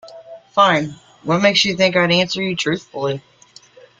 Fine, 0.53 0.95
what 1.21 1.43
makes 1.43 1.63
you 1.63 1.75
think 1.77 1.95
I'd 1.95 2.11
answer 2.11 2.41
you 2.41 2.55
truthfully? 2.55 3.21